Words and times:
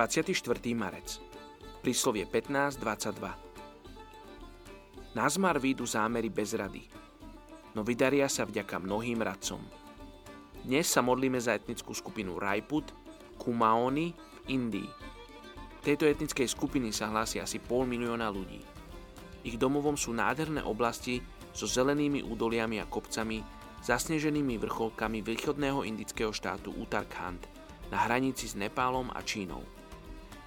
24. 0.00 0.32
marec. 0.72 1.20
Príslovie 1.84 2.24
15.22. 2.24 3.20
Na 5.12 5.28
výjdu 5.60 5.84
zámery 5.84 6.32
bez 6.32 6.56
rady, 6.56 6.88
no 7.76 7.84
vydaria 7.84 8.24
sa 8.24 8.48
vďaka 8.48 8.80
mnohým 8.80 9.20
radcom. 9.20 9.60
Dnes 10.64 10.88
sa 10.88 11.04
modlíme 11.04 11.36
za 11.36 11.52
etnickú 11.52 11.92
skupinu 11.92 12.40
Rajput, 12.40 12.96
Kumaoni 13.36 14.16
v 14.16 14.38
Indii. 14.48 14.88
Tejto 15.84 16.08
etnickej 16.08 16.48
skupiny 16.48 16.96
sa 16.96 17.12
hlási 17.12 17.36
asi 17.36 17.60
pol 17.60 17.84
milióna 17.84 18.32
ľudí. 18.32 18.64
Ich 19.44 19.60
domovom 19.60 20.00
sú 20.00 20.16
nádherné 20.16 20.64
oblasti 20.64 21.20
so 21.52 21.68
zelenými 21.68 22.24
údoliami 22.24 22.80
a 22.80 22.88
kopcami, 22.88 23.44
zasneženými 23.84 24.56
vrcholkami 24.64 25.20
východného 25.20 25.84
indického 25.84 26.32
štátu 26.32 26.72
Uttarakhand 26.72 27.44
na 27.92 28.08
hranici 28.08 28.48
s 28.48 28.56
Nepálom 28.56 29.12
a 29.12 29.20
Čínou. 29.20 29.79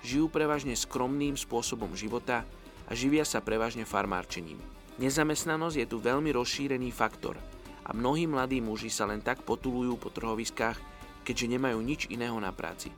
Žijú 0.00 0.32
prevažne 0.32 0.72
skromným 0.72 1.36
spôsobom 1.36 1.92
života 1.92 2.46
a 2.88 2.92
živia 2.96 3.26
sa 3.26 3.44
prevažne 3.44 3.84
farmárčením. 3.84 4.58
Nezamestnanosť 5.00 5.76
je 5.76 5.86
tu 5.88 5.96
veľmi 6.00 6.32
rozšírený 6.32 6.92
faktor 6.92 7.36
a 7.84 7.90
mnohí 7.92 8.28
mladí 8.28 8.60
muži 8.60 8.88
sa 8.92 9.08
len 9.08 9.20
tak 9.20 9.44
potulujú 9.44 9.96
po 9.96 10.12
trhoviskách, 10.12 10.76
keďže 11.24 11.46
nemajú 11.56 11.78
nič 11.80 12.08
iného 12.08 12.36
na 12.40 12.52
práci 12.52 12.92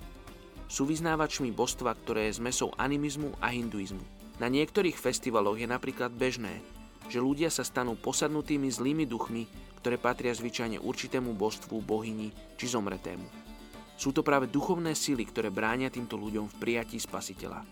sú 0.72 0.88
vyznávačmi 0.88 1.52
božstva, 1.52 1.92
ktoré 1.92 2.32
je 2.32 2.40
zmesou 2.40 2.72
animizmu 2.80 3.36
a 3.44 3.52
hinduizmu. 3.52 4.00
Na 4.40 4.48
niektorých 4.48 4.96
festivaloch 4.96 5.60
je 5.60 5.68
napríklad 5.68 6.08
bežné, 6.16 6.64
že 7.12 7.20
ľudia 7.20 7.52
sa 7.52 7.60
stanú 7.60 7.92
posadnutými 7.92 8.72
zlými 8.72 9.04
duchmi, 9.04 9.44
ktoré 9.84 10.00
patria 10.00 10.32
zvyčajne 10.32 10.80
určitému 10.80 11.36
božstvu, 11.36 11.76
bohyni 11.84 12.32
či 12.56 12.72
zomretému. 12.72 13.51
Sú 14.02 14.10
to 14.10 14.26
práve 14.26 14.50
duchovné 14.50 14.98
sily, 14.98 15.22
ktoré 15.30 15.54
bránia 15.54 15.86
týmto 15.86 16.18
ľuďom 16.18 16.50
v 16.50 16.58
prijatí 16.58 16.98
spasiteľa. 16.98 17.62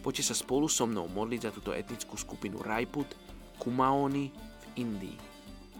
Poďte 0.00 0.32
sa 0.32 0.40
spolu 0.40 0.64
so 0.64 0.88
mnou 0.88 1.04
modliť 1.12 1.40
za 1.44 1.50
túto 1.52 1.76
etnickú 1.76 2.16
skupinu 2.16 2.64
Rajput, 2.64 3.12
Kumaoni 3.60 4.32
v 4.32 4.64
Indii. 4.80 5.20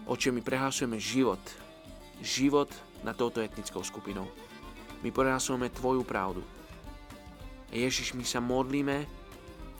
Oče, 0.05 0.29
my 0.29 0.45
prehlasujeme 0.45 1.01
život. 1.01 1.41
Život 2.21 2.69
na 3.01 3.17
touto 3.17 3.41
etnickou 3.41 3.81
skupinou. 3.81 4.29
My 5.01 5.09
prehlasujeme 5.09 5.73
Tvoju 5.73 6.05
pravdu. 6.05 6.45
Ježiš, 7.73 8.13
my 8.13 8.21
sa 8.21 8.37
modlíme, 8.37 9.09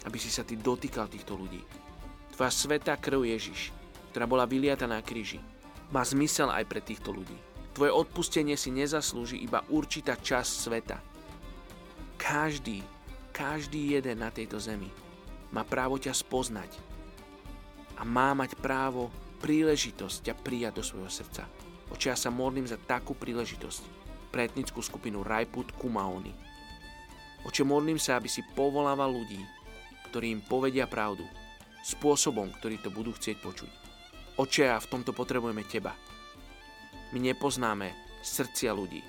aby 0.09 0.17
si 0.17 0.33
sa 0.33 0.41
Ty 0.41 0.58
dotýkal 0.58 1.05
týchto 1.05 1.38
ľudí. 1.38 1.61
Tvoja 2.33 2.49
svetá 2.49 2.97
krv 2.97 3.30
Ježiš, 3.30 3.69
ktorá 4.09 4.25
bola 4.25 4.49
vyliata 4.49 4.89
na 4.89 5.05
kríži, 5.05 5.38
má 5.93 6.02
zmysel 6.02 6.49
aj 6.49 6.65
pre 6.65 6.81
týchto 6.81 7.14
ľudí. 7.14 7.52
Tvoje 7.73 7.89
odpustenie 7.89 8.54
si 8.54 8.70
nezaslúži 8.70 9.42
iba 9.42 9.66
určitá 9.73 10.14
časť 10.14 10.52
sveta. 10.54 10.98
Každý, 12.22 12.86
každý 13.34 13.98
jeden 13.98 14.22
na 14.22 14.30
tejto 14.30 14.61
zemi 14.61 14.94
má 15.50 15.66
právo 15.66 15.98
ťa 15.98 16.14
spoznať 16.14 16.70
a 17.98 18.06
má 18.06 18.38
mať 18.38 18.54
právo 18.61 19.10
príležitosť 19.42 20.17
ťa 20.30 20.34
prijať 20.39 20.73
do 20.80 20.84
svojho 20.86 21.10
srdca. 21.10 21.44
Oče, 21.89 22.14
ja 22.14 22.17
sa 22.17 22.30
modlím 22.30 22.70
za 22.70 22.78
takú 22.78 23.17
príležitosť 23.17 23.82
pre 24.30 24.50
etnickú 24.50 24.82
skupinu 24.82 25.26
Rajput 25.26 25.73
Kumaoni. 25.78 26.34
Oče, 27.44 27.66
modlím 27.66 27.98
sa, 27.98 28.22
aby 28.22 28.30
si 28.30 28.45
povolával 28.54 29.11
ľudí, 29.11 29.42
ktorí 30.10 30.30
im 30.30 30.45
povedia 30.45 30.86
pravdu, 30.86 31.26
spôsobom, 31.84 32.54
ktorý 32.55 32.80
to 32.80 32.90
budú 32.94 33.11
chcieť 33.17 33.38
počuť. 33.42 33.72
Oče, 34.40 34.70
a 34.72 34.78
v 34.80 34.90
tomto 34.90 35.11
potrebujeme 35.11 35.66
Teba. 35.66 36.12
My 37.13 37.19
nepoznáme 37.21 37.93
srdcia 38.25 38.73
ľudí. 38.73 39.05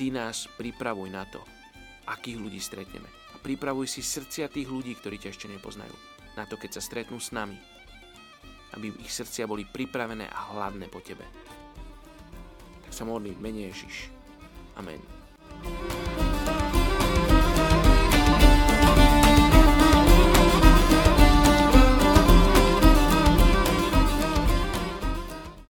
Ty 0.00 0.06
nás 0.14 0.48
pripravuj 0.56 1.08
na 1.12 1.28
to, 1.28 1.44
akých 2.08 2.38
ľudí 2.40 2.58
stretneme. 2.58 3.06
A 3.34 3.36
pripravuj 3.38 3.86
si 3.86 4.00
srdcia 4.00 4.48
tých 4.48 4.66
ľudí, 4.66 4.96
ktorí 4.96 5.20
ťa 5.20 5.30
ešte 5.36 5.46
nepoznajú. 5.52 5.92
Na 6.34 6.48
to, 6.48 6.56
keď 6.56 6.78
sa 6.78 6.82
stretnú 6.82 7.20
s 7.20 7.34
nami. 7.34 7.60
Aby 8.72 8.94
ich 9.04 9.12
srdcia 9.12 9.44
boli 9.44 9.68
pripravené 9.68 10.26
a 10.32 10.54
hladné 10.54 10.88
po 10.88 11.04
Tebe 11.04 11.48
sa 12.98 13.06
modlím 13.06 13.38
v 13.38 13.42
mene 13.46 13.60
Ježiš. 13.70 14.10
Amen. 14.74 14.98